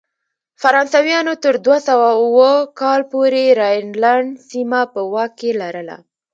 فرانسویانو 0.61 1.33
تر 1.43 1.55
دوه 1.65 1.77
سوه 1.87 2.07
اووه 2.21 2.51
کال 2.79 3.01
پورې 3.11 3.43
راینلنډ 3.61 4.29
سیمه 4.49 4.81
په 4.93 5.01
واک 5.13 5.31
کې 5.39 5.51
لرله. 5.61 5.97